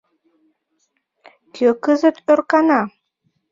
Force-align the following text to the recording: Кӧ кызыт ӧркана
Кӧ 1.55 1.69
кызыт 1.83 2.17
ӧркана 2.31 2.81